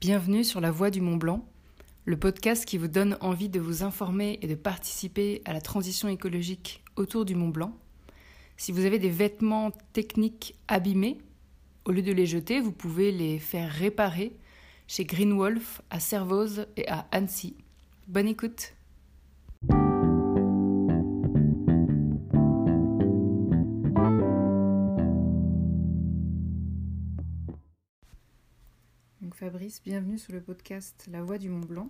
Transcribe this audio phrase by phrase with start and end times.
[0.00, 1.44] Bienvenue sur La Voie du Mont Blanc,
[2.04, 6.06] le podcast qui vous donne envie de vous informer et de participer à la transition
[6.06, 7.76] écologique autour du Mont Blanc.
[8.56, 11.18] Si vous avez des vêtements techniques abîmés,
[11.84, 14.36] au lieu de les jeter, vous pouvez les faire réparer
[14.86, 17.56] chez Greenwolf à Servoz et à Annecy.
[18.06, 18.77] Bonne écoute!
[29.50, 31.86] Fabrice, bienvenue sur le podcast La Voix du Mont Blanc.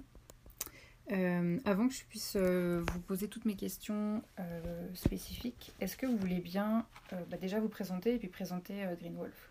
[1.11, 6.07] Euh, avant que je puisse euh, vous poser toutes mes questions euh, spécifiques, est-ce que
[6.07, 9.51] vous voulez bien bah, déjà vous présenter et puis présenter Greenwolf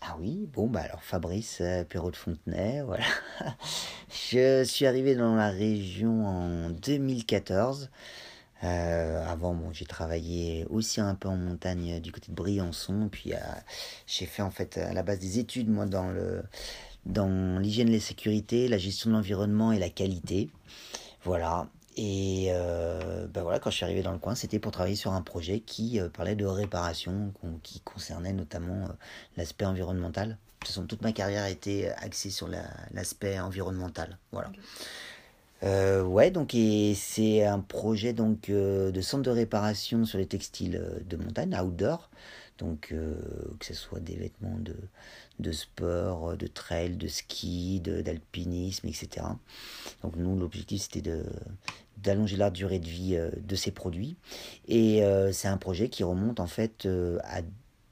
[0.00, 3.06] Ah oui, bon, bah alors Fabrice Perrault de Fontenay, voilà.
[4.10, 7.90] je suis arrivé dans la région en 2014.
[8.60, 13.34] avant, bon, j'ai travaillé aussi un peu en montagne du côté de Briançon, puis
[14.08, 16.42] j'ai fait en fait à la base des études, moi, dans le
[17.06, 20.50] dans l'hygiène et la sécurité, la gestion de l'environnement et la qualité.
[21.24, 21.68] Voilà.
[21.96, 25.12] Et euh, ben voilà, quand je suis arrivé dans le coin, c'était pour travailler sur
[25.12, 28.92] un projet qui euh, parlait de réparation, qui concernait notamment euh,
[29.36, 30.30] l'aspect environnemental.
[30.30, 32.48] De toute façon, toute ma carrière a été axée sur
[32.92, 34.18] l'aspect environnemental.
[34.32, 34.50] Voilà.
[36.02, 36.56] ouais, donc
[36.96, 42.08] c'est un projet donc de centre de réparation sur les textiles de montagne, outdoor.
[42.56, 42.94] Donc
[43.58, 44.74] que ce soit des vêtements de,
[45.38, 49.26] de sport, euh, de trail, de ski, d'alpinisme, etc.
[50.02, 51.02] Donc nous, l'objectif, c'était
[51.98, 54.16] d'allonger la durée de vie euh, de ces produits.
[54.68, 56.88] Et euh, c'est un projet qui remonte en fait
[57.24, 57.42] à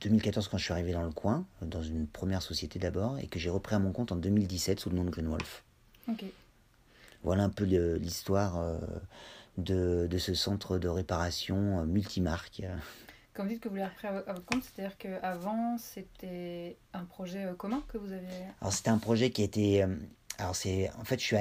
[0.03, 3.39] 2014 quand je suis arrivé dans le coin, dans une première société d'abord, et que
[3.39, 5.65] j'ai repris à mon compte en 2017 sous le nom de Greenwolf.
[7.23, 8.81] Voilà un peu l'histoire
[9.59, 12.63] de, de, ce centre de réparation multimarque.
[13.35, 17.45] Quand vous dites que vous l'avez repris à votre compte, c'est-à-dire qu'avant, c'était un projet
[17.45, 18.27] euh, commun que vous avez
[18.61, 19.83] Alors, c'était un projet qui était.
[19.83, 19.97] Euh,
[20.37, 20.91] alors, c'est.
[21.01, 21.37] En fait, je suis,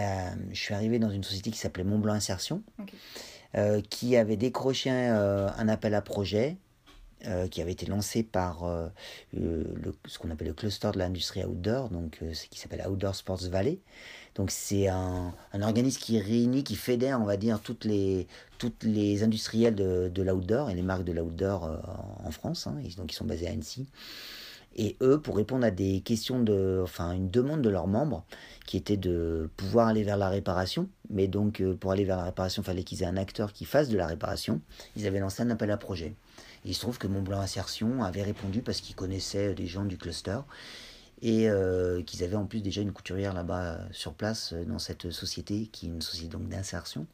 [0.51, 2.63] je suis arrivé dans une société qui s'appelait Montblanc Insertion,
[3.55, 6.57] euh, qui avait décroché un appel à projet.
[7.51, 8.65] qui avait été lancé par
[9.33, 9.71] le,
[10.07, 13.79] ce qu'on appelle le cluster de l'industrie outdoor, donc ce qui s'appelle Outdoor Sports Valley,
[14.35, 18.27] donc c'est un, un, organisme qui réunit, qui fédère, on va dire, toutes les,
[18.57, 21.77] toutes les industriels de, de l'outdoor et les marques de l'outdoor euh,
[22.23, 22.67] en France.
[22.67, 23.87] Hein, donc ils sont basés à Annecy.
[24.77, 28.23] Et eux, pour répondre à des questions de, enfin, une demande de leurs membres,
[28.65, 32.23] qui était de pouvoir aller vers la réparation, mais donc euh, pour aller vers la
[32.23, 34.61] réparation, il fallait qu'ils aient un acteur qui fasse de la réparation.
[34.95, 36.15] Ils avaient lancé un appel à projet.
[36.63, 39.97] Et il se trouve que Montblanc Insertion avait répondu parce qu'ils connaissaient des gens du
[39.97, 40.39] cluster
[41.21, 44.79] et euh, qu'ils avaient en plus déjà une couturière là-bas euh, sur place euh, dans
[44.79, 47.05] cette société qui est une société donc d'insertion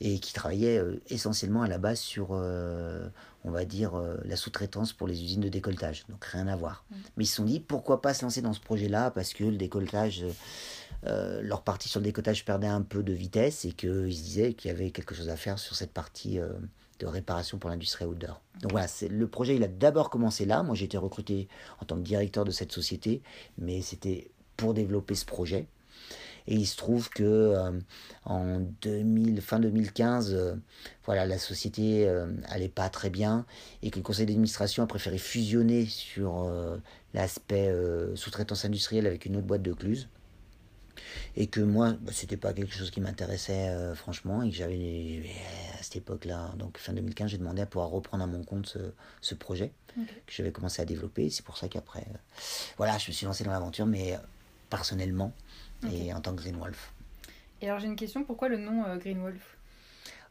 [0.00, 3.94] et qui travaillait essentiellement à la base sur, on va dire,
[4.24, 6.04] la sous-traitance pour les usines de décolletage.
[6.08, 6.84] Donc rien à voir.
[6.90, 6.94] Mm.
[7.16, 9.56] Mais ils se sont dit, pourquoi pas se lancer dans ce projet-là Parce que le
[9.56, 10.24] décolletage,
[11.04, 14.72] leur partie sur le décolletage perdait un peu de vitesse et qu'ils se disaient qu'il
[14.72, 16.40] y avait quelque chose à faire sur cette partie
[16.98, 18.40] de réparation pour l'industrie outdoor.
[18.60, 20.62] Donc voilà, le projet, il a d'abord commencé là.
[20.62, 21.48] Moi, j'ai été recruté
[21.80, 23.22] en tant que directeur de cette société,
[23.58, 25.66] mais c'était pour développer ce projet.
[26.46, 27.70] Et il se trouve que euh,
[28.24, 30.54] en 2000, fin 2015, euh,
[31.06, 33.46] voilà, la société euh, allait pas très bien
[33.82, 36.50] et que le conseil d'administration a préféré fusionner sur
[37.14, 37.72] l'aspect
[38.14, 40.08] sous-traitance industrielle avec une autre boîte de cluse
[41.36, 45.22] et que moi bah, c'était pas quelque chose qui m'intéressait euh, franchement et que j'avais
[45.78, 48.76] à cette époque-là donc fin 2015 j'ai demandé à pouvoir reprendre à mon compte
[49.20, 51.28] ce, projet que j'avais commencé à développer.
[51.30, 52.18] C'est pour ça qu'après euh,
[52.76, 54.18] voilà je me suis lancé dans l'aventure mais euh,
[54.70, 55.32] personnellement
[55.92, 56.92] et en tant que Greenwolf.
[57.60, 58.24] Et alors j'ai une question.
[58.24, 59.56] Pourquoi le nom Greenwolf?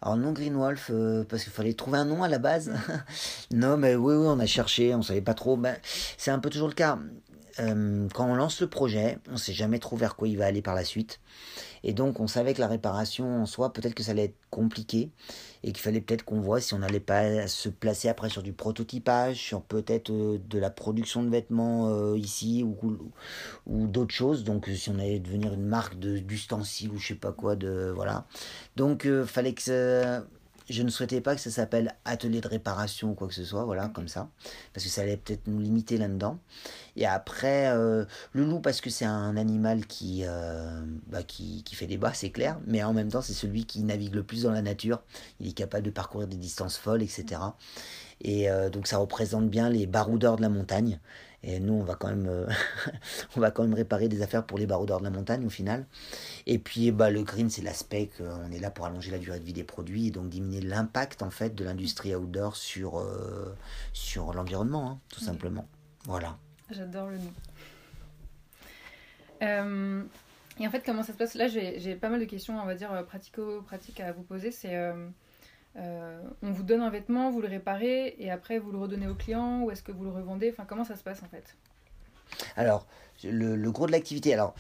[0.02, 0.90] Alors non Greenwolf
[1.30, 2.74] parce qu'il fallait trouver un nom à la base.
[3.52, 5.58] non mais oui oui on a cherché, on savait pas trop.
[5.58, 5.78] Ben,
[6.18, 6.98] c'est un peu toujours le cas.
[7.60, 10.46] Euh, quand on lance le projet, on ne sait jamais trop vers quoi il va
[10.46, 11.20] aller par la suite.
[11.84, 15.12] Et donc, on savait que la réparation en soi, peut-être que ça allait être compliqué
[15.64, 18.54] et qu'il fallait peut-être qu'on voit si on n'allait pas se placer après sur du
[18.54, 24.44] prototypage, sur peut-être euh, de la production de vêtements euh, ici ou, d'autres choses.
[24.44, 28.26] Donc, si on allait devenir une marque d'ustensiles ou je sais pas quoi, de voilà.
[28.76, 30.24] Donc, fallait que
[30.70, 33.66] je ne souhaitais pas que ça s'appelle atelier de réparation ou quoi que ce soit,
[33.66, 34.30] voilà, comme ça,
[34.74, 36.40] parce que ça allait peut-être nous limiter là-dedans.
[36.96, 41.76] Et après, euh, le loup, parce que c'est un animal qui, euh, bah, qui, qui,
[41.76, 44.62] fait c'est clair, mais en même temps, c'est celui qui navigue le plus dans la
[44.62, 45.02] nature.
[45.40, 47.42] Il est capable de parcourir des distances folles, etc.
[48.22, 51.00] Et euh, donc, ça représente bien les baroudeurs de la montagne.
[51.44, 52.48] Et nous, on va quand même, euh,
[53.36, 55.86] on va quand même réparer des affaires pour les baroudeurs de la montagne au final.
[56.46, 59.44] Et puis, bah, le green, c'est l'aspect qu'on est là pour allonger la durée de
[59.44, 63.54] vie des produits et donc diminuer l'impact en fait de l'industrie outdoor sur, euh,
[63.92, 65.68] sur l'environnement, hein, tout simplement.
[66.06, 66.38] Voilà.
[66.70, 67.34] J'adore le nom.
[69.42, 70.04] Euh,
[70.60, 71.34] et en fait, comment ça se passe?
[71.34, 74.52] Là, j'ai pas mal de questions, on va dire, pratico-pratiques à vous poser.
[74.52, 74.78] C'est
[75.76, 79.64] on vous donne un vêtement, vous le réparez, et après vous le redonnez au client,
[79.64, 80.52] ou est-ce que vous le revendez?
[80.52, 81.56] Enfin, comment ça se passe en fait?
[82.56, 82.86] Alors,
[83.24, 84.56] le, le gros de l'activité, alors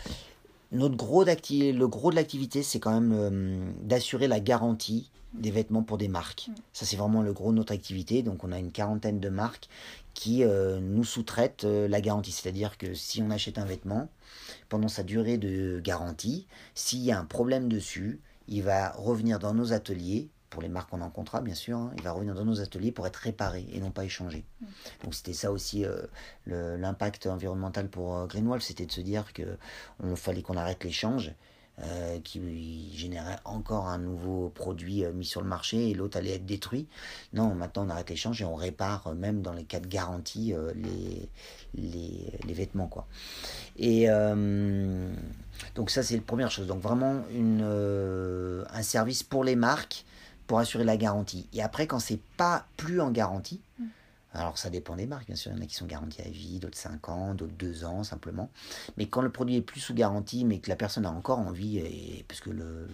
[0.74, 5.84] notre gros le gros de l'activité, c'est quand même euh, d'assurer la garantie des vêtements
[5.84, 6.48] pour des marques.
[6.50, 6.54] Mm.
[6.74, 8.24] Ça, c'est vraiment le gros de notre activité.
[8.24, 9.70] Donc, on a une quarantaine de marques
[10.14, 12.32] qui euh, nous sous-traitent euh, la garantie.
[12.32, 14.10] C'est-à-dire que si on achète un vêtement,
[14.70, 19.54] pendant sa durée de garantie, s'il y a un problème dessus, il va revenir dans
[19.54, 22.36] nos ateliers pour les marques qu'on a en contrat, bien sûr, hein, il va revenir
[22.36, 24.46] dans nos ateliers pour être réparé et non pas échangé.
[24.62, 24.66] Mm.
[25.04, 29.58] Donc c'était ça aussi euh, l'impact environnemental pour euh, Greenwall, c'était de se dire que
[30.00, 31.34] on fallait qu'on arrête l'échange.
[31.82, 36.46] Euh, qui générait encore un nouveau produit mis sur le marché et l'autre allait être
[36.46, 36.88] détruit.
[37.34, 41.30] Non, maintenant on arrête l'échange et on répare même dans les cas de garantie les,
[41.74, 42.86] les, les, vêtements.
[42.86, 43.08] Quoi.
[43.76, 44.06] Et
[45.74, 46.68] donc ça c'est la première chose.
[46.68, 50.06] Donc vraiment une, un service pour les marques
[50.48, 51.48] pour assurer la garantie.
[51.54, 53.86] Et après, quand c'est pas plus en garantie, mm.
[54.34, 56.30] alors ça dépend des marques, bien sûr, il y en a qui sont garanties à
[56.30, 58.50] vie, d'autres 5 ans, d'autres 2 ans simplement.
[58.98, 61.78] Mais quand le produit est plus sous garantie, mais que la personne a encore envie,
[61.78, 62.88] et, parce que le,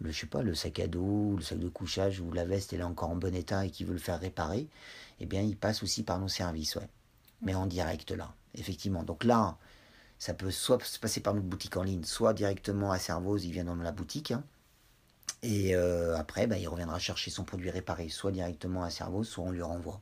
[0.00, 2.72] le, je sais pas, le sac à dos, le sac de couchage ou la veste,
[2.72, 4.68] elle est encore en bon état et qu'il veut le faire réparer,
[5.20, 6.88] eh bien, il passe aussi par nos services, ouais.
[7.42, 9.04] Mais en direct là, effectivement.
[9.04, 9.56] Donc là,
[10.18, 13.52] ça peut soit se passer par notre boutique en ligne, soit directement à Servoz, il
[13.52, 14.32] vient dans la boutique.
[14.32, 14.42] Hein.
[15.42, 19.44] Et euh, après, bah, il reviendra chercher son produit réparé, soit directement à Cerveau, soit
[19.44, 20.00] on lui renvoie.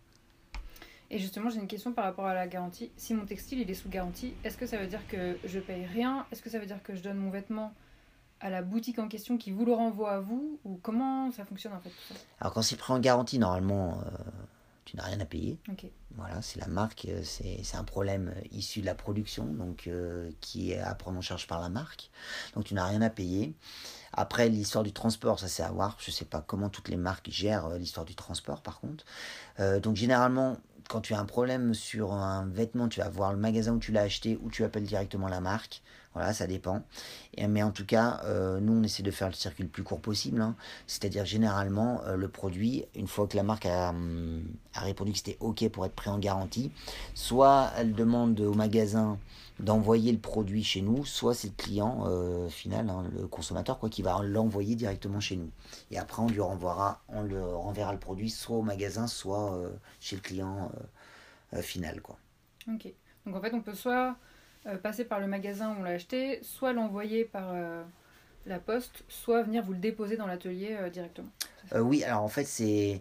[1.11, 2.91] Et justement, j'ai une question par rapport à la garantie.
[2.97, 5.85] Si mon textile il est sous garantie, est-ce que ça veut dire que je paye
[5.85, 6.27] rien?
[6.33, 7.73] Est-ce que ça veut dire que je donne mon vêtement
[8.41, 10.59] à la boutique en question qui vous le renvoie à vous?
[10.65, 11.93] Ou comment ça fonctionne en fait
[12.41, 14.11] Alors quand c'est pris en garantie, normalement, euh,
[14.85, 15.59] tu n'as rien à payer.
[16.17, 19.88] Voilà, c'est la marque, euh, c'est un problème issu de la production, donc
[20.41, 22.11] qui est à prendre en charge par la marque.
[22.55, 23.55] Donc tu n'as rien à payer.
[24.12, 25.97] Après, l'histoire du transport, ça c'est à voir.
[26.00, 29.05] Je ne sais pas comment toutes les marques gèrent euh, l'histoire du transport par contre.
[29.61, 30.56] Euh, donc généralement,
[30.88, 33.93] quand tu as un problème sur un vêtement, tu vas voir le magasin où tu
[33.93, 35.82] l'as acheté ou tu appelles directement la marque.
[36.17, 36.83] Voilà, ça dépend.
[37.37, 40.01] Mais en tout cas, euh, nous, on essaie de faire le circuit le plus court
[40.01, 40.41] possible.
[40.41, 40.57] Hein.
[40.87, 44.43] C'est-à-dire, généralement, le produit, une fois que la marque a, hum,
[44.75, 46.73] répondu que c'était OK pour être pris en garantie,
[47.15, 49.19] soit elle demande au magasin
[49.61, 53.91] d'envoyer le produit chez nous, soit c'est le client euh, final, hein, le consommateur, quoi,
[53.91, 55.51] qui va l'envoyer directement chez nous.
[55.91, 59.71] Et après, on lui renvoiera, on le renverra le produit soit au magasin, soit euh,
[60.01, 60.73] chez le client
[61.53, 62.19] euh, final, quoi.
[62.69, 62.89] Ok.
[63.27, 64.17] Donc en fait, on peut soit
[64.83, 67.55] passer par le magasin où on l'a acheté, soit l'envoyer par
[68.47, 71.29] la poste, soit venir vous le déposer dans l'atelier directement.
[71.75, 73.01] oui, alors en fait, c'est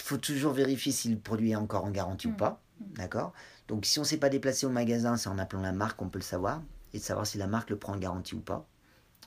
[0.00, 2.36] faut toujours vérifier si le produit est encore en garantie ou mmh.
[2.36, 2.60] pas.
[2.80, 2.84] Mmh.
[2.94, 3.32] D'accord?
[3.68, 6.08] Donc si on ne s'est pas déplacé au magasin, c'est en appelant la marque on
[6.08, 6.62] peut le savoir
[6.94, 8.66] et de savoir si la marque le prend en garantie ou pas.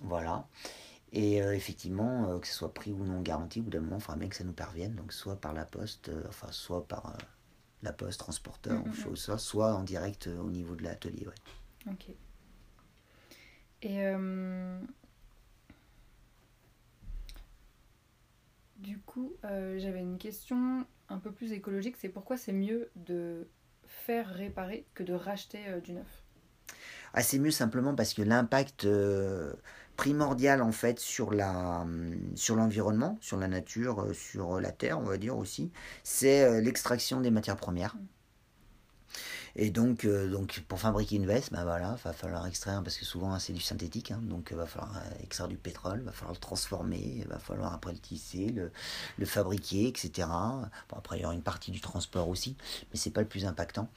[0.02, 0.48] Voilà.
[1.14, 3.82] Et euh, effectivement, euh, que ce soit pris ou non en garantie, au bout d'un
[3.82, 4.96] moment, il faudra bien que ça nous parvienne.
[4.96, 7.16] Donc soit par la poste, euh, enfin soit par
[7.84, 11.28] la poste, transporteur, ou chose, soit, soit en direct au niveau de l'atelier.
[11.28, 11.92] Ouais.
[11.92, 12.16] Ok.
[13.84, 14.04] Et
[18.78, 23.48] du coup, j'avais une question un peu plus écologique, c'est pourquoi c'est mieux de
[23.92, 26.24] faire réparer que de racheter euh, du neuf?
[27.14, 29.54] Ah, C'est mieux simplement parce que l'impact euh,
[30.02, 35.00] primordial en fait sur la hum, sur l'environnement, sur la nature, euh, sur la terre,
[35.00, 35.72] on va dire aussi,
[36.04, 37.96] c'est l'extraction des matières premières.
[39.56, 43.06] Et donc, euh, donc pour fabriquer une veste, ben voilà, va falloir extraire, parce que
[43.06, 46.40] souvent c'est du synthétique, hein, donc va falloir euh, extraire du pétrole, va falloir le
[46.40, 48.48] transformer, va falloir après le tisser,
[49.18, 50.28] le, fabriquer, etc.
[50.90, 52.56] Bon, après il y aura une partie du transport aussi,
[52.92, 53.90] mais c'est pas le plus impactant.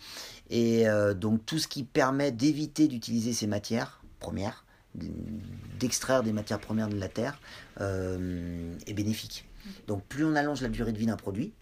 [0.50, 4.63] Et euh, donc tout ce qui permet d'éviter d'utiliser ces matières premières,
[4.94, 7.38] d'extraire des matières premières de la terre,
[7.80, 9.46] est bénéfique.
[9.86, 11.52] Donc plus on allonge la durée de vie d'un produit,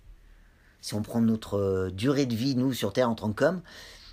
[0.82, 3.62] si on prend notre euh, durée de vie, nous, sur Terre, en tant qu'hommes,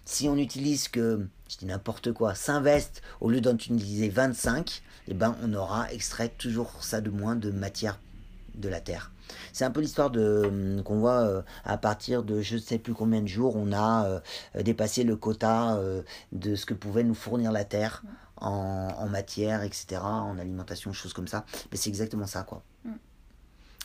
[0.06, 4.82] si on utilise que, je dis n'importe quoi, 5 vestes au lieu d'en utiliser 25,
[5.08, 8.00] eh ben, on aura extrait toujours ça de moins de matière
[8.54, 9.12] de la Terre.
[9.52, 12.78] C'est un peu l'histoire de hum, qu'on voit euh, à partir de je ne sais
[12.78, 14.20] plus combien de jours, on a euh,
[14.62, 15.80] dépassé le quota
[16.32, 18.04] de ce que pouvait nous fournir la Terre
[18.42, 21.46] en, en matière, etc., en alimentation, choses comme ça.
[21.72, 22.64] Mais c'est exactement ça, quoi.
[22.84, 22.94] Mm.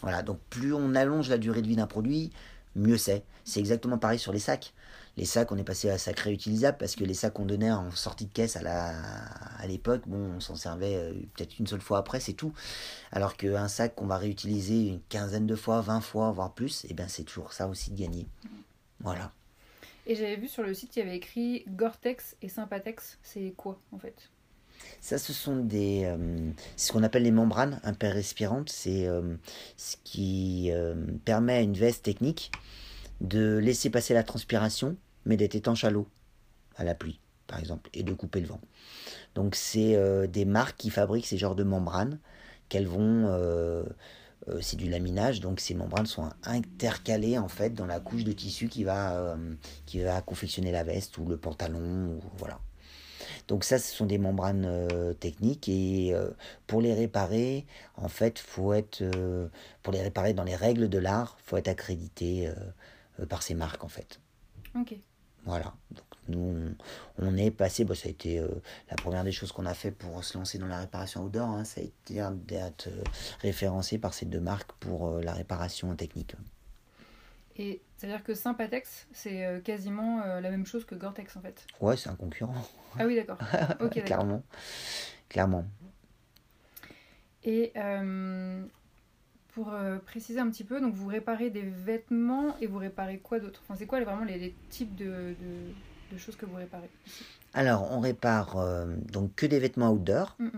[0.03, 2.31] Voilà, donc plus on allonge la durée de vie d'un produit,
[2.77, 3.25] mieux c'est.
[3.45, 4.75] C'est exactement pareil sur les sacs.
[5.17, 7.91] Les sacs, on est passé à sac réutilisable parce que les sacs qu'on donnait en
[7.93, 8.93] sortie de caisse à la
[9.59, 12.53] à l'époque, bon, on s'en servait euh, peut-être une seule fois après, c'est tout.
[13.13, 16.89] Alors qu'un sac qu'on va réutiliser une quinzaine de fois, 20 fois, voire plus, et
[16.91, 18.27] eh bien c'est toujours ça aussi de gagner.
[19.01, 19.33] Voilà.
[20.07, 23.19] Et j'avais vu sur le site, il y avait écrit Gore-Tex et Sympatex.
[23.23, 24.31] C'est quoi en fait?
[25.05, 28.71] Ça, ce sont des, euh, ce qu'on appelle les membranes imperrespirantes.
[28.71, 29.37] C'est euh,
[29.77, 30.95] ce qui euh,
[31.27, 32.51] permet à une veste technique
[33.21, 36.09] de laisser passer la transpiration, mais d'être étanche à l'eau,
[36.77, 38.63] à la pluie, par exemple, et de couper le vent.
[39.35, 39.95] Donc, c'est
[40.29, 42.19] des marques qui fabriquent ces genres de membranes
[42.71, 43.29] qu'elles vont
[44.61, 48.69] c'est du laminage, donc ces membranes sont intercalées en fait dans la couche de tissu
[48.69, 49.37] qui va,
[50.25, 52.59] confectionner la veste ou le pantalon, voilà.
[53.49, 56.31] Donc ça, ce sont des membranes euh, techniques et euh,
[56.67, 57.67] pour les réparer,
[57.97, 59.49] en fait, faut être euh,
[59.83, 62.51] pour les réparer dans les règles de l'art, faut être accrédité
[63.29, 64.21] par ces marques en fait.
[64.79, 64.95] Ok.
[65.45, 65.75] Voilà.
[65.91, 66.75] Donc nous,
[67.19, 68.41] on, est passé, bah, ça a été
[68.89, 71.65] la première des choses qu'on a fait pour se lancer dans la réparation outdoor, hein,
[71.65, 72.89] ça a été d'être
[73.41, 76.35] référencé par ces deux marques pour la réparation technique.
[77.57, 81.67] Et c'est-à-dire que Sympatex, c'est euh, quasiment euh, la même chose que Gore-Tex en fait.
[81.81, 82.55] Ouais, c'est un concurrent.
[82.99, 83.39] Ah oui, d'accord.
[84.05, 84.43] Clairement.
[85.31, 85.65] Clairement.
[87.45, 88.63] Et euh,
[89.49, 89.73] pour
[90.05, 93.63] préciser un petit peu, donc vous réparez des vêtements et vous réparez quoi d'autre?
[93.65, 95.07] Enfin, C'est quoi vraiment les, types de,
[95.41, 95.73] de,
[96.19, 96.91] choses que vous réparez
[97.57, 100.37] alors, on répare euh, donc que des vêtements outdoor.
[100.41, 100.49] Mm.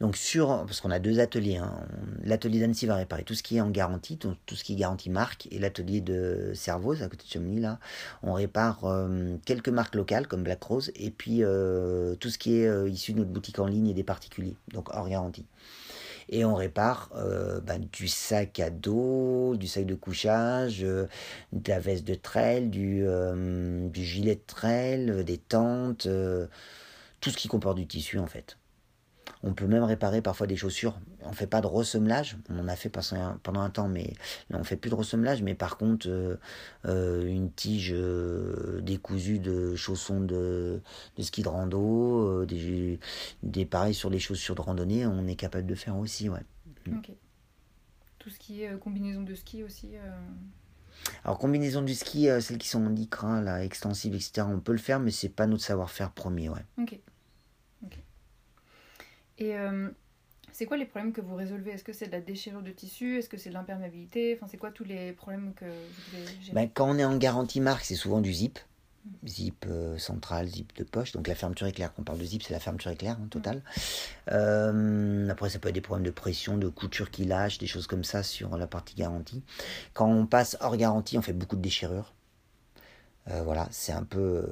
[0.00, 1.56] Donc sur, parce qu'on a deux ateliers.
[1.56, 1.74] Hein.
[2.22, 5.10] L'atelier d'Annecy va réparer tout ce qui est en garantie, tout, ce qui est garantie
[5.10, 7.80] marque, et l'atelier de Servoz à côté de Chemly là,
[8.22, 12.54] on répare euh, quelques marques locales comme Black Rose, et puis euh, tout ce qui
[12.54, 15.44] est issu de notre boutique en ligne et des particuliers, donc hors garantie
[16.28, 21.06] et on répare euh, ben, du sac à dos, du sac de couchage, euh,
[21.52, 26.08] de la veste de trail, du, euh, gilet de trail, des tentes,
[27.20, 28.58] tout ce qui comporte du tissu en fait.
[29.42, 30.98] On peut même réparer parfois des chaussures.
[31.28, 32.36] On fait pas de ressemblage.
[32.48, 32.90] On en a fait
[33.42, 34.14] pendant un temps, mais
[34.50, 35.42] là, on fait plus de ressemblage.
[35.42, 36.36] Mais par contre, euh,
[36.86, 40.80] euh, une tige euh, décousue de chaussons de,
[41.18, 42.98] ski de rando, des,
[43.42, 46.42] des pareils sur les chaussures de randonnée, on est capable de faire aussi, ouais.
[46.86, 46.98] Mm.
[46.98, 47.10] Ok.
[48.18, 49.92] Tout ce qui est combinaison de ski aussi.
[51.24, 54.46] Alors combinaison du ski, celles qui sont en lycra, là, extensives, etc.
[54.50, 56.64] On peut le faire, mais c'est pas notre savoir-faire premier, ouais.
[56.78, 57.00] Ok.
[59.38, 59.88] Et euh,
[60.58, 61.70] c'est quoi les problèmes que vous résolvez?
[61.70, 63.16] Est-ce que c'est de la déchirure de tissu?
[63.16, 64.34] Est-ce que c'est de l'imperméabilité?
[64.36, 66.52] Enfin, c'est quoi tous les problèmes que vous devez gérer?
[66.52, 68.58] Ben, Quand on est en garantie marque, c'est souvent du zip.
[69.04, 69.28] Mm.
[69.28, 71.12] Zip euh, central, zip de poche.
[71.12, 73.58] Donc la fermeture éclair, quand on parle de zip, c'est la fermeture éclair hein, totale.
[73.58, 73.70] Mm.
[74.32, 77.86] Euh, après, ça peut être des problèmes de pression, de couture qui lâche, des choses
[77.86, 79.44] comme ça sur la partie garantie.
[79.94, 82.14] Quand on passe hors garantie, on fait beaucoup de déchirures.
[83.28, 84.44] voilà, c'est un peu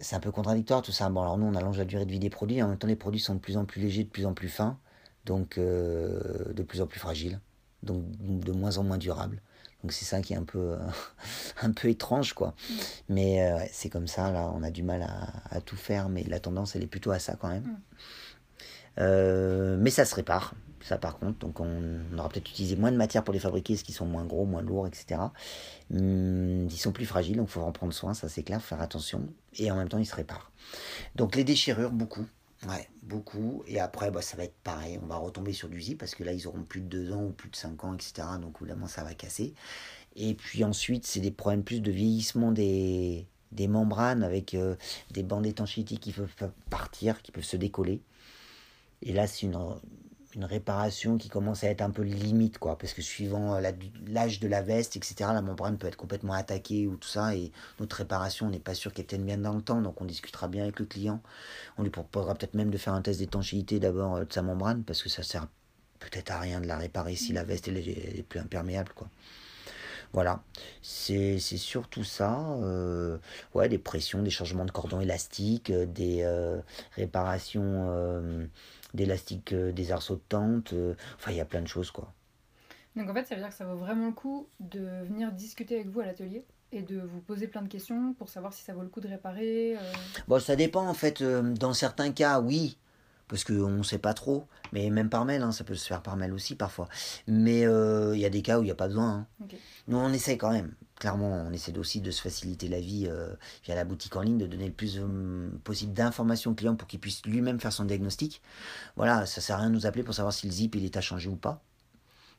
[0.00, 1.08] c'est un peu contradictoire tout ça.
[1.10, 2.96] Bon, alors nous, on allonge la durée de vie des produits, en même temps, les
[2.96, 4.78] produits sont de plus en plus légers, de plus en plus fins,
[5.26, 7.40] donc euh, de plus en plus fragiles,
[7.82, 9.42] donc de moins en moins durables.
[9.82, 10.76] Donc c'est ça qui est un peu,
[11.62, 12.48] un peu étrange, quoi.
[12.48, 12.74] Mm.
[13.10, 15.06] Mais euh, c'est comme ça, là, on a du mal
[15.50, 17.64] à, tout faire, mais la tendance, elle est plutôt à ça quand même.
[17.64, 17.78] Mm.
[18.98, 21.38] Euh, mais ça se répare, ça par contre.
[21.38, 24.24] Donc on, aura peut-être utilisé moins de matière pour les fabriquer, ce qui sont moins
[24.24, 25.20] gros, moins lourds, etc.
[25.94, 28.80] Hum, ils sont plus fragiles, donc il faut en prendre soin, ça c'est clair, faire
[28.80, 29.28] attention.
[29.56, 30.52] Et en même temps, ils se réparent.
[31.16, 32.26] Donc les déchirures, beaucoup.
[32.68, 33.62] Ouais, beaucoup.
[33.66, 34.98] Et après, bah, ça va être pareil.
[35.02, 37.24] On va retomber sur du zip parce que là, ils auront plus de 2 ans
[37.24, 38.28] ou plus de 5 ans, etc.
[38.40, 39.54] Donc, évidemment, ça va casser.
[40.16, 44.76] Et puis ensuite, c'est des problèmes plus de vieillissement des, des membranes avec euh,
[45.10, 48.02] des bandes d'étanchéité qui peuvent partir, qui peuvent se décoller.
[49.02, 49.56] Et là, c'est une,
[50.44, 53.72] réparation qui commence à être un peu limite, quoi, parce que suivant euh,
[54.06, 57.50] l'âge de la veste, etc., la membrane peut être complètement attaquée ou tout ça, et
[57.80, 60.48] notre réparation, on n'est pas sûr qu'elle tienne bien dans le temps, donc on discutera
[60.48, 61.20] bien avec le client.
[61.78, 64.84] On lui proposera peut-être même de faire un test d'étanchéité d'abord euh, de sa membrane,
[64.84, 65.48] parce que ça sert
[65.98, 69.08] peut-être à rien de la réparer si la veste est, plus imperméable, quoi.
[70.12, 70.42] Voilà,
[70.82, 72.40] c'est surtout ça.
[72.62, 73.18] Euh,
[73.54, 76.26] ouais, des pressions, des changements de cordon élastique, des
[76.96, 78.50] réparations
[78.94, 80.72] euh, des arceaux de tente.
[80.72, 82.12] Euh, enfin, il y a plein de choses, quoi.
[82.96, 85.76] Donc en fait, ça veut dire que ça vaut vraiment le coup de venir discuter
[85.76, 88.74] avec vous à l'atelier et de vous poser plein de questions pour savoir si ça
[88.74, 89.76] vaut le coup de réparer.
[89.76, 89.92] Euh.
[90.26, 91.22] Bon, ça dépend en fait.
[91.22, 92.78] Dans certains cas, oui,
[93.28, 94.44] parce qu'on ne sait pas trop.
[94.72, 96.88] Mais même par mail, hein, ça peut se faire par mail aussi parfois.
[97.28, 99.26] Mais il y a des cas où il n'y a pas besoin.
[99.40, 99.46] Hein.
[99.86, 103.34] Nous, on essaie quand même clairement, on essaie aussi de se faciliter la vie euh,
[103.64, 106.86] via la boutique en ligne, de donner le plus euh, possible d'informations au client pour
[106.86, 108.40] qu'il puisse lui-même faire son diagnostic.
[108.96, 110.96] Voilà, ça sert à rien de nous appeler pour savoir si le zip il est
[110.96, 111.62] à changer ou pas.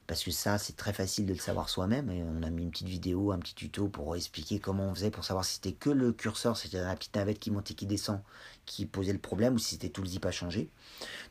[0.07, 2.09] Parce que ça, c'est très facile de le savoir soi-même.
[2.11, 5.11] Et on a mis une petite vidéo, un petit tuto pour expliquer comment on faisait
[5.11, 7.85] pour savoir si c'était que le curseur, c'était la petite navette qui monte et qui
[7.85, 8.19] descend,
[8.65, 10.69] qui posait le problème, ou si c'était tout le zip à changer.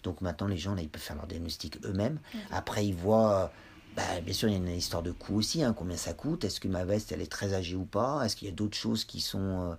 [0.03, 2.21] Donc maintenant, les gens, là, ils peuvent faire leur diagnostic eux-mêmes.
[2.51, 3.53] Après, ils voient
[3.97, 5.63] bah, bien sûr, il y a une histoire de coût aussi.
[5.63, 5.75] Hein.
[5.77, 8.49] Combien ça coûte Est-ce que ma veste, elle est très âgée ou pas Est-ce qu'il
[8.49, 9.77] y a d'autres choses qui sont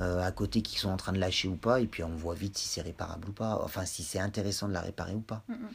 [0.00, 2.34] euh, à côté qui sont en train de lâcher ou pas, et puis on voit
[2.34, 5.44] vite si c'est réparable ou pas, enfin si c'est intéressant de la réparer ou pas.
[5.46, 5.68] Mm, mm.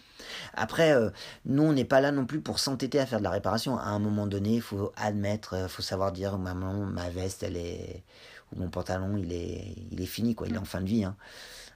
[0.55, 1.09] Après, euh,
[1.45, 3.77] nous, on n'est pas là non plus pour s'entêter à faire de la réparation.
[3.77, 7.43] À un moment donné, il faut admettre, il euh, faut savoir dire, maman, ma veste,
[7.43, 8.03] elle est,
[8.51, 11.05] ou mon pantalon, il est, il est fini, quoi, il est en fin de vie.
[11.05, 11.15] Hein.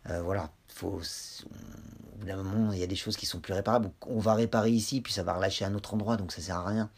[0.05, 3.91] voilà, faut, au bout d'un moment, il y a des choses qui sont plus réparables.
[4.07, 6.57] On va réparer ici, puis ça va relâcher à un autre endroit, donc ça sert
[6.57, 6.89] à rien.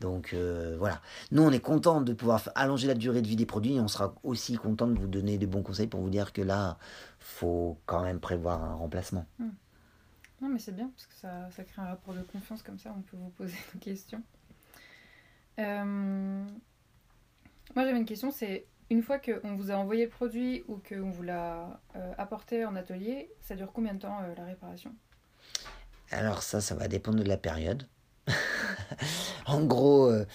[0.00, 1.00] Donc euh, voilà.
[1.30, 3.88] Nous, on est content de pouvoir allonger la durée de vie des produits et on
[3.88, 6.78] sera aussi content de vous donner des bons conseils pour vous dire que là,
[7.18, 9.26] faut quand même prévoir un remplacement.
[9.38, 9.50] Hmm.
[10.40, 12.94] Non, mais c'est bien parce que ça, ça, crée un rapport de confiance comme ça,
[12.96, 14.22] on peut vous poser des questions.
[15.58, 16.44] Euh,
[17.74, 21.10] moi, j'avais une question c'est une fois qu'on vous a envoyé le produit ou qu'on
[21.10, 24.92] vous l'a euh, apporté en atelier, ça dure combien de temps la réparation?
[26.10, 27.88] Alors, ça, ça va dépendre de la période.
[29.46, 30.26] en gros, euh,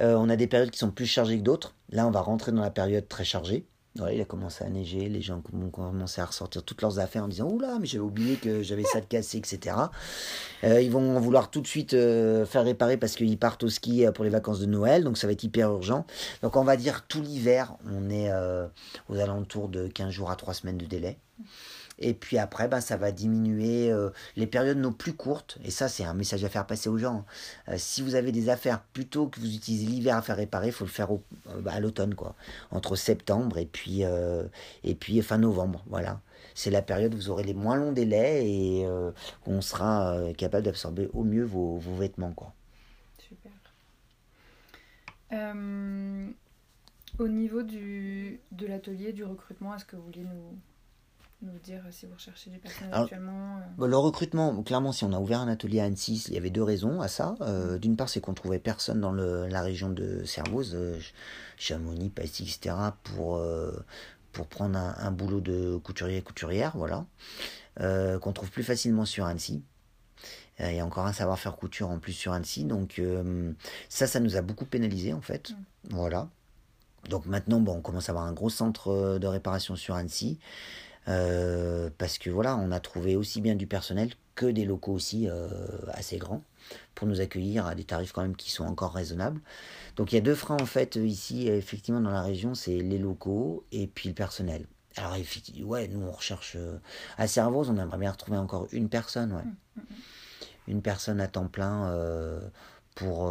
[0.00, 1.74] euh, on a des périodes qui sont plus chargées que d'autres.
[1.90, 3.66] Là, on va rentrer dans la période très chargée.
[4.12, 7.28] Il a commencé à neiger, les gens vont commencer à ressortir toutes leurs affaires en
[7.28, 9.76] disant Oula, mais j'avais oublié que j'avais ça de cassé, etc.
[10.64, 14.24] Euh, ils vont vouloir tout de suite faire réparer parce qu'ils partent au ski pour
[14.24, 16.06] les vacances de Noël, donc ça va être hyper urgent.
[16.42, 18.30] Donc on va dire tout l'hiver, on est
[19.08, 21.18] aux alentours de 15 jours à 3 semaines de délai.
[21.98, 25.58] Et puis après, ben, ça va diminuer euh, les périodes nos plus courtes.
[25.64, 27.24] Et ça, c'est un message à faire passer aux gens.
[27.68, 30.72] Euh, si vous avez des affaires, plutôt que vous utilisez l'hiver à faire réparer, il
[30.72, 32.34] faut le faire au, euh, à l'automne, quoi.
[32.70, 35.84] Entre septembre et puis, et puis fin novembre.
[35.86, 36.20] Voilà.
[36.54, 38.86] C'est la période où vous aurez les moins longs délais et
[39.46, 42.52] on sera capable d'absorber au mieux vos, vos vêtements, quoi.
[43.18, 43.52] Super.
[47.18, 50.58] au niveau du, de l'atelier, du recrutement, est-ce que vous vouliez nous
[51.44, 53.86] nous dire si vous recherchez du personnel actuellement euh.
[53.86, 56.62] Le recrutement, clairement, si on a ouvert un atelier à Annecy, il y avait deux
[56.62, 57.34] raisons à ça.
[57.40, 60.98] Euh, d'une part, c'est qu'on trouvait personne dans le, la région de Servoz, euh,
[61.56, 63.40] Chamonix, Passy, etc., pour,
[64.32, 67.06] pour prendre un, boulot de couturier et couturière, voilà,
[67.78, 69.62] qu'on trouve plus facilement sur Annecy.
[70.60, 73.00] Il y a encore un savoir-faire couture en plus sur Annecy, donc
[73.88, 75.50] ça, ça nous a beaucoup pénalisé en fait.
[75.50, 75.54] Mm.
[75.90, 76.28] Voilà.
[77.08, 80.38] Donc maintenant, bon, on commence à avoir un gros centre de réparation sur Annecy.
[81.08, 85.28] Euh, parce que voilà, on a trouvé aussi bien du personnel que des locaux aussi
[85.28, 85.48] euh,
[85.92, 86.42] assez grands
[86.94, 89.40] pour nous accueillir à des tarifs quand même qui sont encore raisonnables.
[89.96, 92.98] Donc il y a deux freins en fait ici, effectivement dans la région, c'est les
[92.98, 94.66] locaux et puis le personnel.
[94.96, 96.78] Alors effectivement, ouais, nous on recherche euh,
[97.18, 99.42] à Servoz, on aimerait bien retrouver encore une personne, ouais.
[99.42, 99.94] Mmh, mmh, mmh.
[100.66, 101.92] Une personne à temps plein
[102.94, 103.30] pour,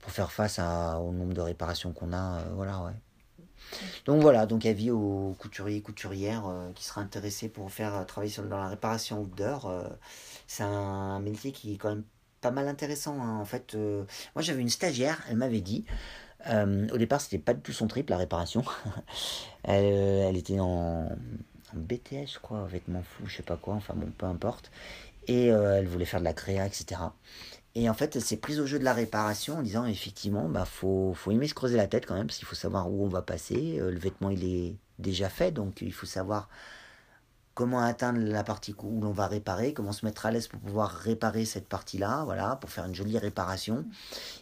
[0.00, 2.94] pour faire face à, au nombre de réparations qu'on a, voilà, ouais.
[4.04, 8.04] Donc voilà, donc avis aux couturiers et couturières euh, qui seraient intéressés pour faire euh,
[8.04, 9.68] travailler dans la réparation outdoor.
[9.68, 9.84] Euh,
[10.46, 12.04] c'est un métier qui est quand même
[12.40, 13.20] pas mal intéressant.
[13.20, 13.38] Hein.
[13.38, 15.84] En fait, moi j'avais une stagiaire, elle m'avait dit.
[16.46, 18.64] au départ, c'était pas du tout son trip, la réparation.
[19.64, 24.10] elle, était en, en, BTS, je crois, vêtements flous, je sais pas quoi, enfin bon,
[24.16, 24.70] peu importe.
[25.28, 27.00] Et elle voulait faire de la créa, etc.
[27.74, 30.64] Et en fait, elle s'est prise au jeu de la réparation en disant effectivement, bah
[30.64, 33.08] faut, faut aimer se creuser la tête quand même, parce qu'il faut savoir où on
[33.08, 33.78] va passer.
[33.80, 36.48] Euh, le vêtement, il est déjà fait, donc il faut savoir
[37.54, 40.90] comment atteindre la partie où l'on va réparer, comment se mettre à l'aise pour pouvoir
[40.90, 43.84] réparer cette partie-là, voilà, pour faire une jolie réparation.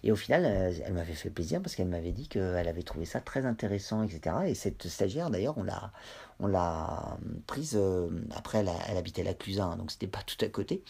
[0.04, 3.04] Et au final, euh, elle, m'avait fait plaisir parce qu'elle m'avait dit qu'elle avait trouvé
[3.06, 4.36] ça très intéressant, etc.
[4.46, 5.90] Et cette stagiaire, d'ailleurs, on l'a,
[6.40, 7.74] on l'a prise.
[7.76, 10.82] Euh, après, elle, habitait la Clusa, donc c'était pas tout à côté.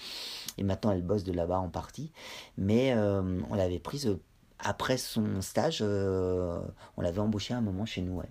[0.57, 2.13] Et maintenant, elle bosse de là-bas en partie.
[2.57, 4.17] Mais euh, on l'avait prise
[4.59, 5.83] après son stage.
[5.83, 8.29] on l'avait embauchée à un moment chez nous, ouais.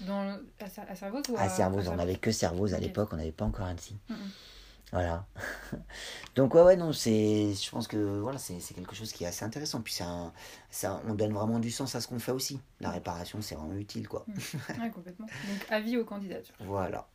[0.00, 3.44] Dans à, Servoz ou à, Servoz, on n'avait que Servoz à l'époque, on n'avait pas
[3.44, 3.96] encore Annecy.
[4.94, 5.26] Voilà.
[6.36, 9.44] Donc ouais, ouais, non, c'est, je pense que voilà, c'est, quelque chose qui est assez
[9.44, 9.82] intéressant.
[9.82, 10.32] Puis ça,
[10.70, 12.60] ça, on donne vraiment du sens à ce qu'on fait aussi.
[12.78, 14.24] La réparation, c'est vraiment utile, quoi.
[14.80, 15.26] ouais, complètement.
[15.26, 16.54] Donc avis aux candidatures.
[16.60, 17.08] Voilà.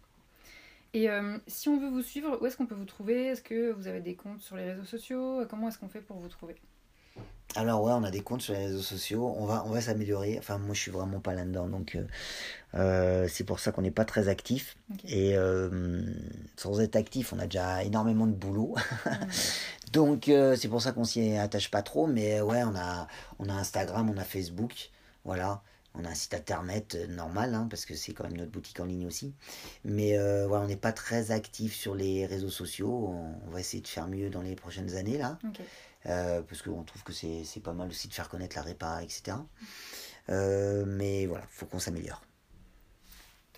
[0.91, 3.27] Et euh, si on veut vous suivre, où est-ce qu'on peut vous trouver?
[3.27, 5.45] Est-ce que vous avez des comptes sur les réseaux sociaux?
[5.49, 6.57] Comment est-ce qu'on fait pour vous trouver?
[7.55, 10.37] Alors ouais, on a des comptes sur les réseaux sociaux, on va, on va s'améliorer.
[10.37, 12.05] Enfin, moi je suis vraiment pas là-dedans, donc euh,
[12.75, 14.77] euh, c'est pour ça qu'on n'est pas très actif.
[15.07, 16.03] Et euh,
[16.57, 18.75] sans être actif, on a déjà énormément de boulot.
[19.93, 22.05] donc c'est pour ça qu'on s'y attache pas trop.
[22.05, 23.07] Mais ouais, on a,
[23.39, 24.91] on a Instagram, on a Facebook,
[25.25, 25.63] voilà.
[25.95, 28.85] On a un site internet normal, hein, parce que c'est quand même notre boutique en
[28.85, 29.33] ligne aussi.
[29.83, 33.11] Mais voilà, on n'est pas très actif sur les réseaux sociaux.
[33.47, 35.39] On, va essayer de faire mieux dans les prochaines années là.
[36.05, 39.37] Euh, parce qu'on trouve que c'est pas mal aussi de faire connaître la répa, etc.
[40.29, 42.21] Euh, mais voilà, faut qu'on s'améliore.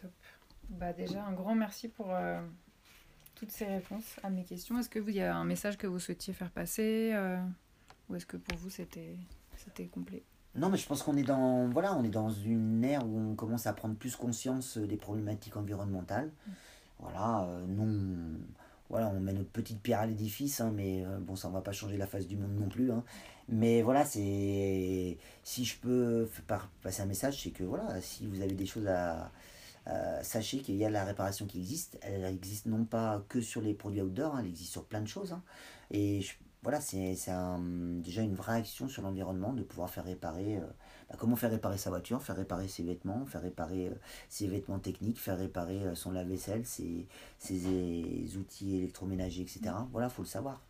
[0.01, 0.11] Top.
[0.69, 2.41] Bah déjà, un grand merci pour euh,
[3.35, 4.79] toutes ces réponses à mes questions.
[4.79, 7.13] Est-ce que vous y a un message que vous souhaitiez faire passer
[8.09, 9.17] Ou est-ce que pour vous c'était
[9.55, 10.23] c'était complet?
[10.55, 13.35] Non, mais je pense qu'on est dans voilà, on est dans une ère où on
[13.35, 16.31] commence à prendre plus conscience des problématiques environnementales.
[16.47, 16.51] Mm.
[17.01, 18.39] Voilà, euh, non
[18.91, 21.61] voilà, on met notre petite pierre à l'édifice, hein, mais euh, bon, ça ne va
[21.61, 22.91] pas changer la face du monde non plus.
[22.91, 23.03] Hein.
[23.47, 26.29] Mais voilà, c'est si je peux
[26.81, 29.31] passer un message, c'est que voilà, si vous avez des choses à,
[30.21, 31.97] sachez qu'il y a la réparation qui existe.
[32.01, 35.07] Elle existe non pas que sur les produits outdoor, hein, elle existe sur plein de
[35.07, 35.35] choses.
[35.91, 36.21] Et
[36.63, 37.15] voilà, c'est
[38.03, 40.57] déjà une vraie action sur l'environnement de pouvoir faire réparer.
[40.57, 40.65] Euh,
[41.11, 43.95] bah, comment faire réparer sa voiture, faire réparer ses vêtements, faire réparer euh,
[44.29, 47.05] ses vêtements techniques, faire réparer euh, son lave-vaisselle, ses,
[47.37, 49.61] ses, outils électroménagers, etc.
[49.91, 50.61] Voilà, faut le savoir.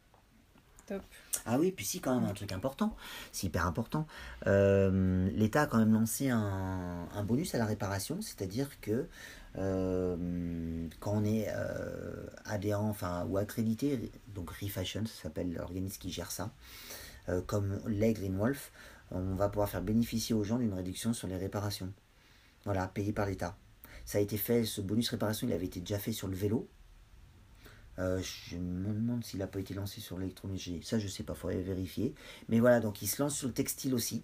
[0.87, 1.03] Top.
[1.45, 2.95] Ah oui, puis si, quand même, un truc important,
[3.31, 4.07] c'est hyper important.
[4.45, 9.07] L'État a quand même lancé un, un, bonus à la réparation, c'est-à-dire que
[9.57, 16.11] euh, quand on est euh, adhérent enfin, ou accrédité, donc Refashion, ça s'appelle l'organisme qui
[16.11, 16.51] gère ça,
[17.29, 18.71] euh, comme les Green Wolf,
[19.11, 21.91] on va pouvoir faire bénéficier aux gens d'une réduction sur les réparations.
[22.65, 23.57] Voilà, payé par l'État.
[24.05, 26.67] Ça a été fait, ce bonus réparation, il avait été déjà fait sur le vélo.
[27.97, 30.81] je me demande s'il n'a pas été lancé sur l'électroménager.
[30.83, 32.15] Ça, je sais pas, il faudrait vérifier.
[32.49, 34.23] Mais voilà, donc il se lance sur le textile aussi.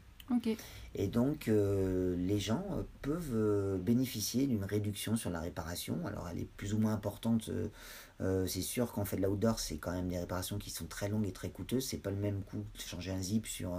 [0.96, 6.06] Et donc, euh, les gens euh, peuvent euh, bénéficier d'une réduction sur la réparation.
[6.06, 7.50] Alors, elle est plus ou moins importante.
[8.20, 11.28] c'est sûr qu'en fait de l'outdoor, c'est quand même des réparations qui sont très longues
[11.28, 11.86] et très coûteuses.
[11.86, 13.78] C'est pas le même coût de changer un zip sur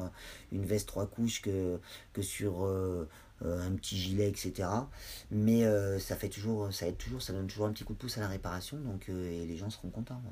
[0.52, 1.80] une veste trois couches que,
[2.12, 2.64] que sur
[3.44, 4.68] un petit gilet, etc.
[5.30, 5.64] Mais
[5.98, 8.20] ça fait toujours, ça aide toujours, ça donne toujours un petit coup de pouce à
[8.20, 8.78] la réparation.
[8.78, 10.22] Donc, et les gens seront contents.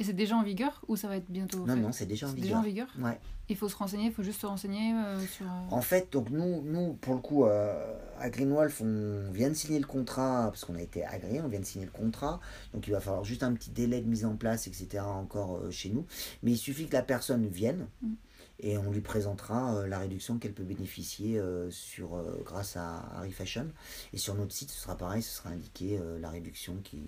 [0.00, 2.32] Et c'est déjà en vigueur ou ça va être bientôt Non, non, c'est déjà en
[2.32, 2.44] vigueur.
[2.44, 3.18] déjà en vigueur Ouais.
[3.48, 5.46] Il faut se renseigner, il faut juste se renseigner euh, sur.
[5.46, 9.54] Euh, en fait, donc nous, nous pour le coup, euh, à Greenwolf, on vient de
[9.54, 12.40] signer le contrat, parce qu'on a été agréé, on vient de signer le contrat.
[12.74, 15.02] Donc il va falloir juste un petit délai de mise en place, etc.
[15.04, 16.06] encore chez nous.
[16.44, 17.88] Mais il suffit que la personne vienne.
[18.02, 18.12] Mm.
[18.60, 23.68] Et on lui présentera la réduction qu'elle peut bénéficier sur, grâce à Harry Fashion.
[24.12, 27.04] Et sur notre site, ce sera pareil, ce sera indiqué la réduction qui,